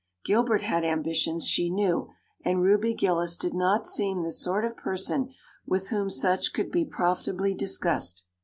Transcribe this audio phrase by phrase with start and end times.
[0.25, 2.09] Gilbert had ambitions, she knew,
[2.43, 5.31] and Ruby Gillis did not seem the sort of person
[5.67, 8.25] with whom such could be profitably discussed.